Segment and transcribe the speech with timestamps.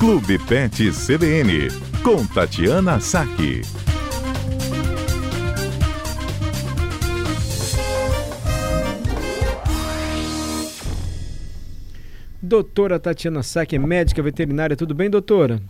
[0.00, 1.68] Clube Pet CBN,
[2.02, 3.60] com Tatiana Saque.
[12.40, 15.60] Doutora Tatiana Saque, médica veterinária, tudo bem, doutora?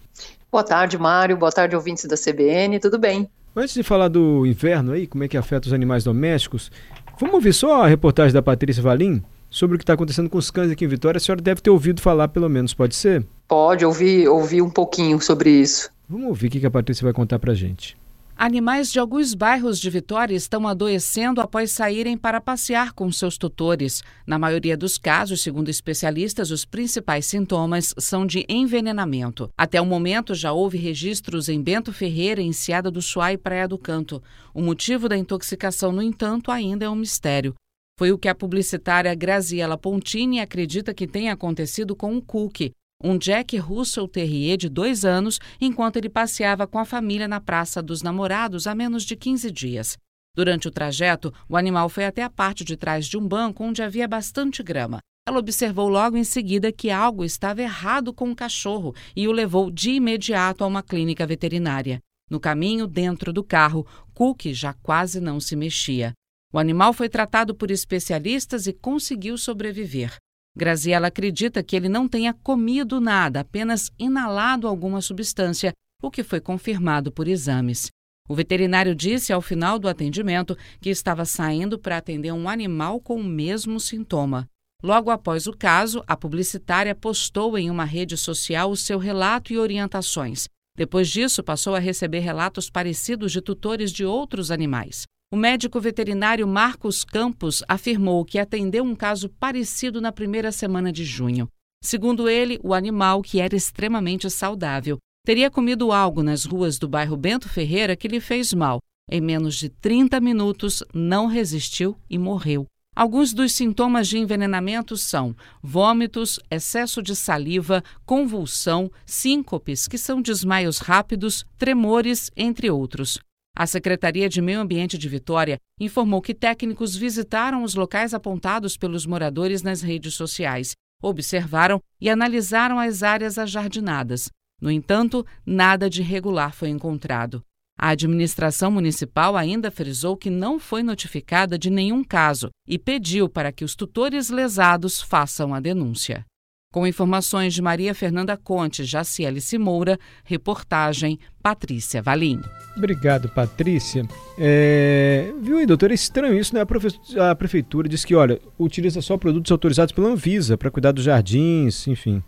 [0.49, 1.37] Boa tarde, Mário.
[1.37, 2.79] Boa tarde, ouvintes da CBN.
[2.79, 3.29] Tudo bem?
[3.57, 6.71] Antes de falar do inverno aí, como é que afeta os animais domésticos,
[7.19, 10.51] vamos ouvir só a reportagem da Patrícia Valim sobre o que está acontecendo com os
[10.51, 11.19] cães aqui em Vitória.
[11.19, 13.27] A senhora deve ter ouvido falar, pelo menos, pode ser?
[13.49, 15.91] Pode, ouvir, ouvir um pouquinho sobre isso.
[16.09, 17.99] Vamos ouvir o que a Patrícia vai contar pra gente.
[18.43, 24.03] Animais de alguns bairros de Vitória estão adoecendo após saírem para passear com seus tutores.
[24.27, 29.51] Na maioria dos casos, segundo especialistas, os principais sintomas são de envenenamento.
[29.59, 33.69] Até o momento, já houve registros em Bento Ferreira, em Seada do Suá e Praia
[33.69, 34.23] do Canto.
[34.55, 37.55] O motivo da intoxicação, no entanto, ainda é um mistério.
[38.01, 42.73] Foi o que a publicitária Graziela Pontini acredita que tenha acontecido com o Cookie,
[43.05, 47.83] um Jack Russell Terrier de dois anos enquanto ele passeava com a família na Praça
[47.83, 49.99] dos Namorados há menos de 15 dias.
[50.35, 53.83] Durante o trajeto, o animal foi até a parte de trás de um banco onde
[53.83, 55.01] havia bastante grama.
[55.29, 59.71] Ela observou logo em seguida que algo estava errado com o cachorro e o levou
[59.71, 62.01] de imediato a uma clínica veterinária.
[62.31, 66.15] No caminho, dentro do carro, Cook já quase não se mexia.
[66.53, 70.17] O animal foi tratado por especialistas e conseguiu sobreviver.
[70.57, 76.41] Graziela acredita que ele não tenha comido nada, apenas inalado alguma substância, o que foi
[76.41, 77.89] confirmado por exames.
[78.29, 83.17] O veterinário disse ao final do atendimento que estava saindo para atender um animal com
[83.17, 84.49] o mesmo sintoma.
[84.83, 89.59] Logo após o caso, a publicitária postou em uma rede social o seu relato e
[89.59, 90.49] orientações.
[90.77, 95.05] Depois disso, passou a receber relatos parecidos de tutores de outros animais.
[95.33, 101.05] O médico veterinário Marcos Campos afirmou que atendeu um caso parecido na primeira semana de
[101.05, 101.49] junho.
[101.81, 107.17] Segundo ele, o animal, que era extremamente saudável, teria comido algo nas ruas do bairro
[107.17, 108.81] Bento Ferreira que lhe fez mal.
[109.09, 112.67] Em menos de 30 minutos, não resistiu e morreu.
[112.97, 120.79] Alguns dos sintomas de envenenamento são vômitos, excesso de saliva, convulsão, síncopes, que são desmaios
[120.79, 123.21] rápidos, tremores, entre outros.
[123.61, 129.05] A Secretaria de Meio Ambiente de Vitória informou que técnicos visitaram os locais apontados pelos
[129.05, 130.73] moradores nas redes sociais,
[131.03, 134.31] observaram e analisaram as áreas ajardinadas.
[134.63, 137.45] No entanto, nada de irregular foi encontrado.
[137.79, 143.53] A administração municipal ainda frisou que não foi notificada de nenhum caso e pediu para
[143.53, 146.25] que os tutores lesados façam a denúncia.
[146.73, 152.41] Com informações de Maria Fernanda Conte, Jaciele Simoura, reportagem Patrícia Valim.
[152.77, 154.07] Obrigado, Patrícia.
[154.39, 155.33] É...
[155.43, 155.91] Viu aí, doutor?
[155.91, 156.61] É estranho isso, né?
[156.61, 156.87] A, profe...
[157.19, 161.89] a prefeitura diz que, olha, utiliza só produtos autorizados pela Anvisa para cuidar dos jardins,
[161.89, 162.23] enfim.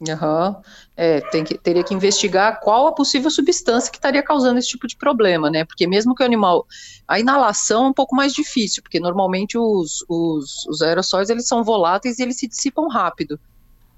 [0.00, 0.54] Uhum.
[0.96, 4.86] É, tem que, teria que investigar qual a possível substância que estaria causando esse tipo
[4.86, 5.64] de problema, né?
[5.64, 6.68] Porque mesmo que o animal.
[7.08, 11.64] A inalação é um pouco mais difícil, porque normalmente os, os, os aerossóis eles são
[11.64, 13.40] voláteis e eles se dissipam rápido.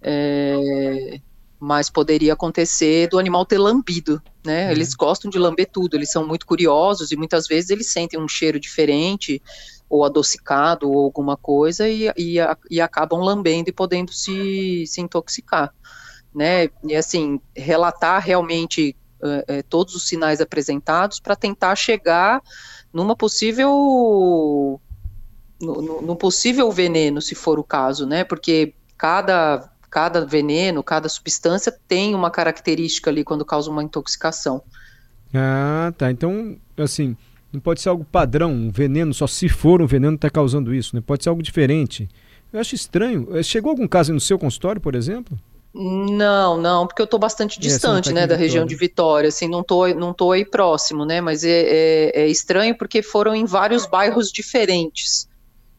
[0.02, 1.20] É,
[1.60, 4.66] mas poderia acontecer do animal ter lambido, né?
[4.66, 4.72] Uhum.
[4.72, 8.26] Eles gostam de lamber tudo, eles são muito curiosos e muitas vezes eles sentem um
[8.26, 9.42] cheiro diferente
[9.88, 12.36] ou adocicado ou alguma coisa e, e,
[12.70, 15.74] e acabam lambendo e podendo se, se intoxicar,
[16.34, 16.70] né?
[16.82, 22.42] E assim, relatar realmente uh, todos os sinais apresentados para tentar chegar
[22.90, 24.80] numa possível
[25.60, 28.24] no, no, no possível veneno, se for o caso, né?
[28.24, 34.62] Porque cada cada veneno, cada substância tem uma característica ali quando causa uma intoxicação.
[35.34, 36.10] Ah, tá.
[36.10, 37.16] Então, assim,
[37.52, 40.94] não pode ser algo padrão, um veneno, só se for um veneno está causando isso,
[40.94, 41.02] né?
[41.04, 42.08] Pode ser algo diferente.
[42.52, 43.28] Eu acho estranho.
[43.36, 45.38] Eh, chegou algum caso no seu consultório, por exemplo?
[45.72, 49.48] Não, não, porque eu estou bastante é, distante, tá né, da região de Vitória, assim,
[49.48, 53.44] não tô, não tô aí próximo, né, mas é, é, é estranho porque foram em
[53.44, 55.29] vários bairros diferentes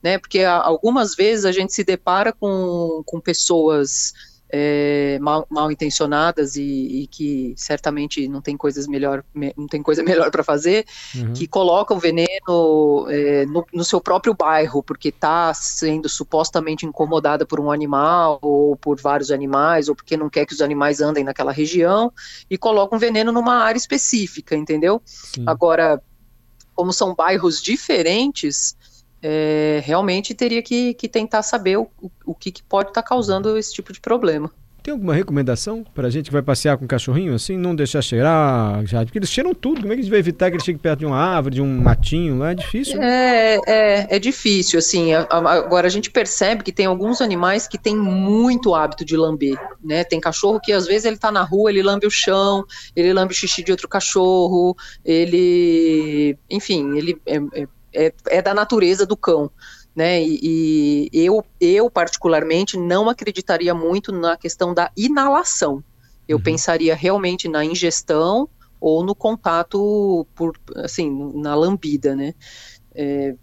[0.01, 0.17] né?
[0.17, 4.13] Porque algumas vezes a gente se depara com, com pessoas
[4.51, 9.23] é, mal, mal, intencionadas e, e, que certamente não tem coisas melhor,
[9.55, 10.85] não tem coisa melhor para fazer,
[11.15, 11.33] uhum.
[11.33, 17.59] que colocam veneno é, no, no, seu próprio bairro, porque está sendo supostamente incomodada por
[17.59, 21.53] um animal ou por vários animais, ou porque não quer que os animais andem naquela
[21.53, 22.11] região,
[22.49, 25.01] e colocam veneno numa área específica, entendeu?
[25.05, 25.45] Sim.
[25.47, 26.01] Agora,
[26.75, 28.75] como são bairros diferentes,
[29.21, 31.89] é, realmente teria que, que tentar saber o,
[32.25, 34.51] o que, que pode estar tá causando esse tipo de problema.
[34.83, 37.55] Tem alguma recomendação para a gente que vai passear com cachorrinho assim?
[37.55, 39.81] Não deixar cheirar, já, porque eles cheiram tudo.
[39.81, 41.61] Como é que a gente vai evitar que ele chegue perto de uma árvore, de
[41.61, 42.51] um matinho lá?
[42.51, 42.97] É difícil.
[42.97, 43.05] Né?
[43.07, 45.13] É, é, é difícil, assim.
[45.13, 50.03] Agora a gente percebe que tem alguns animais que têm muito hábito de lamber, né?
[50.03, 52.65] Tem cachorro que às vezes ele está na rua, ele lambe o chão,
[52.95, 54.75] ele lambe o xixi de outro cachorro,
[55.05, 59.51] ele, enfim, ele é, é, é, é da natureza do cão
[59.95, 60.23] né?
[60.23, 65.83] E, e, eu, eu particularmente não acreditaria muito na questão da inalação.
[66.27, 66.43] Eu uhum.
[66.43, 68.47] pensaria realmente na ingestão
[68.79, 72.33] ou no contato por, assim, na lambida, né?
[72.95, 73.35] É,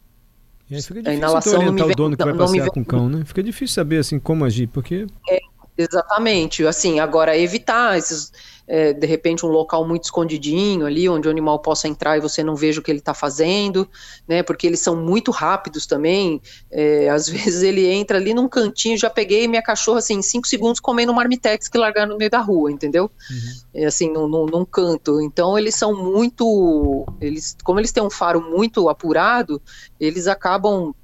[0.71, 2.85] é, fica difícil a inalação não me vem, o dono que vai passear com o
[2.85, 3.25] cão, né?
[3.25, 5.39] Fica difícil saber assim como agir, porque é,
[5.79, 6.67] exatamente.
[6.67, 8.33] Assim, agora evitar esses
[8.69, 12.45] é, de repente um local muito escondidinho ali, onde o animal possa entrar e você
[12.45, 13.89] não veja o que ele está fazendo,
[14.29, 14.43] né?
[14.43, 16.41] Porque eles são muito rápidos também.
[16.71, 20.47] É, às vezes ele entra ali num cantinho, já peguei minha cachorra assim, em cinco
[20.47, 23.11] segundos comendo um marmitex que largaram no meio da rua, entendeu?
[23.31, 23.83] Uhum.
[23.83, 25.23] É, assim, num, num, num, canto.
[25.23, 27.07] Então eles são muito.
[27.21, 29.63] Eles, como eles têm um faro muito apurado,
[29.99, 30.95] eles acabam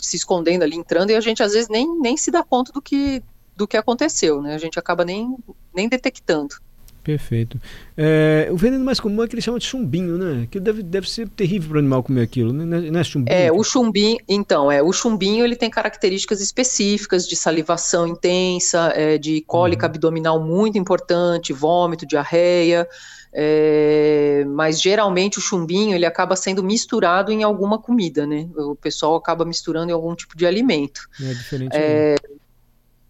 [0.00, 2.80] se escondendo ali, entrando, e a gente às vezes nem, nem se dá conta do
[2.80, 3.20] que,
[3.58, 4.54] do que aconteceu, né?
[4.54, 5.36] A gente acaba nem,
[5.74, 6.54] nem detectando.
[7.02, 7.58] Perfeito.
[7.96, 10.46] É, o veneno mais comum é que ele chama de chumbinho, né?
[10.50, 12.64] Que deve, deve ser terrível para o animal comer aquilo, né?
[12.64, 13.34] Não é chumbinho?
[13.34, 19.18] É, o chumbinho, então, é, o chumbinho ele tem características específicas de salivação intensa, é,
[19.18, 19.90] de cólica uhum.
[19.90, 22.86] abdominal muito importante, vômito, diarreia,
[23.32, 28.48] é, mas geralmente o chumbinho ele acaba sendo misturado em alguma comida, né?
[28.54, 31.08] O pessoal acaba misturando em algum tipo de alimento.
[31.20, 31.72] É diferente.
[31.74, 32.16] É,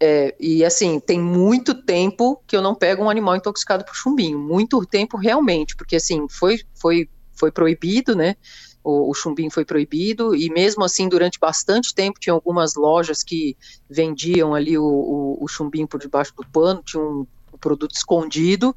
[0.00, 4.38] é, e assim, tem muito tempo que eu não pego um animal intoxicado por chumbinho,
[4.38, 8.36] muito tempo realmente, porque assim, foi, foi, foi proibido, né?
[8.84, 13.56] O, o, chumbinho foi proibido, e mesmo assim, durante bastante tempo, tinha algumas lojas que
[13.90, 17.26] vendiam ali o, o, o chumbinho por debaixo do pano, tinha um,
[17.60, 18.72] produto escondido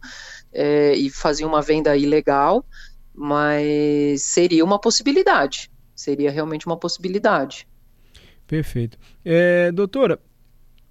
[0.52, 2.66] é, e faziam uma venda ilegal,
[3.14, 7.68] mas seria uma possibilidade, seria realmente uma possibilidade.
[8.48, 8.98] Perfeito.
[9.24, 10.20] É, doutora,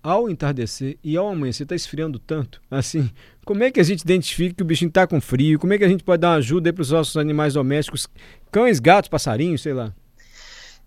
[0.02, 3.10] ao entardecer e ao amanhecer está esfriando tanto, assim,
[3.44, 5.58] como é que a gente identifica que o bichinho está com frio?
[5.58, 8.06] Como é que a gente pode dar uma ajuda para os nossos animais domésticos,
[8.50, 9.92] cães, gatos, passarinhos, sei lá?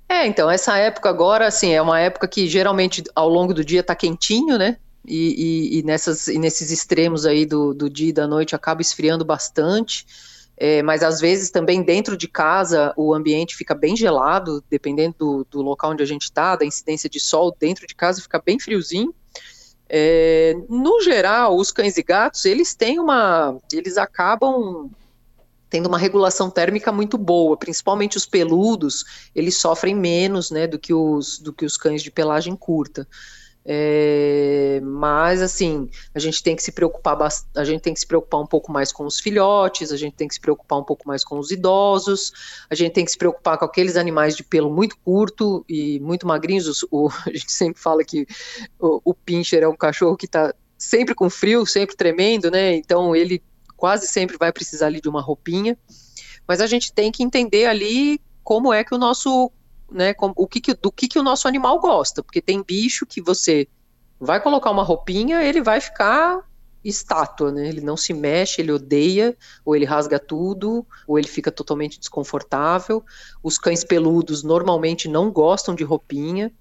[0.07, 3.79] É, então, essa época agora, assim, é uma época que geralmente ao longo do dia
[3.79, 4.77] está quentinho, né?
[5.05, 8.81] E, e, e, nessas, e nesses extremos aí do, do dia e da noite acaba
[8.81, 10.05] esfriando bastante.
[10.55, 15.47] É, mas às vezes também dentro de casa o ambiente fica bem gelado, dependendo do,
[15.49, 18.59] do local onde a gente está, da incidência de sol, dentro de casa fica bem
[18.59, 19.13] friozinho.
[19.89, 23.57] É, no geral, os cães e gatos, eles têm uma.
[23.71, 24.89] Eles acabam
[25.69, 30.93] tendo uma regulação térmica muito boa, principalmente os peludos, eles sofrem menos né, do, que
[30.93, 33.07] os, do que os cães de pelagem curta.
[33.65, 34.22] É,
[35.03, 37.17] mas assim, a gente tem que se preocupar
[37.55, 40.29] a gente tem que se preocupar um pouco mais com os filhotes, a gente tem
[40.29, 42.31] que se preocupar um pouco mais com os idosos,
[42.69, 46.25] a gente tem que se preocupar com aqueles animais de pelo muito curto e muito
[46.25, 46.85] magrinhos.
[46.89, 48.25] O, a gente sempre fala que
[48.79, 52.73] o, o pincher é um cachorro que está sempre com frio, sempre tremendo, né?
[52.73, 53.43] Então ele
[53.75, 55.77] quase sempre vai precisar ali de uma roupinha.
[56.47, 59.51] Mas a gente tem que entender ali como é que o nosso
[59.91, 63.21] né, o que, que do que, que o nosso animal gosta, porque tem bicho que
[63.21, 63.67] você
[64.23, 66.41] vai colocar uma roupinha, ele vai ficar
[66.83, 67.67] estátua, né?
[67.67, 73.03] Ele não se mexe, ele odeia, ou ele rasga tudo, ou ele fica totalmente desconfortável.
[73.41, 76.51] Os cães peludos normalmente não gostam de roupinha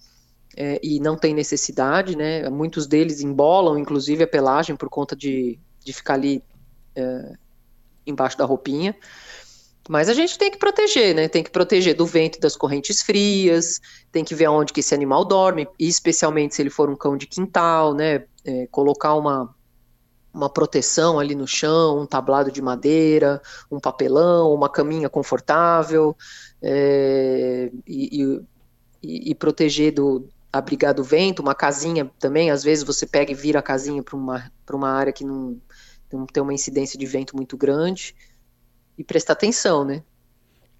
[0.56, 2.48] é, e não tem necessidade, né?
[2.48, 6.42] Muitos deles embolam, inclusive, a pelagem por conta de, de ficar ali
[6.94, 7.32] é,
[8.06, 8.94] embaixo da roupinha.
[9.89, 11.29] Mas a gente tem que proteger, né?
[11.29, 13.81] Tem que proteger do vento e das correntes frias,
[14.12, 17.27] tem que ver onde que esse animal dorme, especialmente se ele for um cão de
[17.27, 18.24] quintal, né?
[18.44, 19.53] É, colocar uma,
[20.32, 26.17] uma proteção ali no chão, um tablado de madeira, um papelão, uma caminha confortável,
[26.62, 28.41] é, e,
[29.03, 33.34] e, e, proteger do abrigar do vento, uma casinha também, às vezes você pega e
[33.34, 35.58] vira a casinha para uma, uma área que não,
[36.12, 38.15] não tem uma incidência de vento muito grande
[38.96, 40.03] e prestar atenção, né?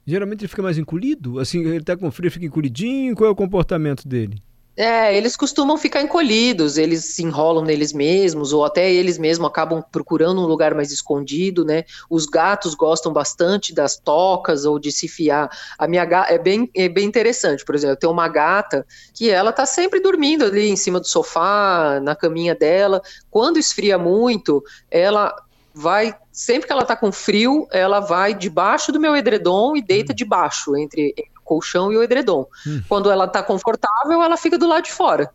[0.07, 1.39] Geralmente ele fica mais encolhido?
[1.39, 3.15] Assim, ele tá com frio, fica encolhidinho?
[3.15, 4.43] Qual é o comportamento dele?
[4.75, 9.85] É, eles costumam ficar encolhidos, eles se enrolam neles mesmos, ou até eles mesmos acabam
[9.93, 11.85] procurando um lugar mais escondido, né?
[12.09, 15.51] Os gatos gostam bastante das tocas ou de se fiar.
[15.79, 19.29] A minha gata é bem, é bem interessante, por exemplo, eu tenho uma gata que
[19.29, 23.03] ela tá sempre dormindo ali em cima do sofá, na caminha dela.
[23.31, 25.35] Quando esfria muito, ela
[25.75, 30.13] vai sempre que ela tá com frio, ela vai debaixo do meu edredom e deita
[30.13, 30.17] hum.
[30.17, 32.47] debaixo entre, o colchão e o edredom.
[32.67, 32.83] Hum.
[32.89, 35.31] Quando ela tá confortável, ela fica do lado de fora.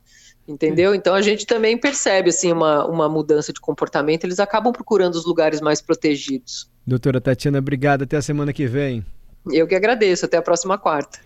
[0.47, 0.95] Entendeu?
[0.95, 5.25] Então a gente também percebe assim uma, uma mudança de comportamento, eles acabam procurando os
[5.25, 6.69] lugares mais protegidos.
[6.85, 9.05] Doutora Tatiana, obrigado, até a semana que vem.
[9.51, 11.19] Eu que agradeço, até a próxima quarta.